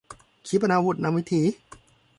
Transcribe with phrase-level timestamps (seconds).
[0.47, 1.41] ขีปนาวุธนำวิถี